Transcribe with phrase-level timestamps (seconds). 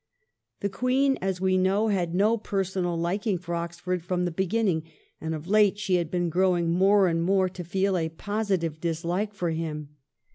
[0.61, 4.81] The Queen, as we know, had no personal liking for Oxford from the beginning,
[5.21, 9.35] and of late she had been growing more and more to feel a positive dislike
[9.35, 9.89] for him.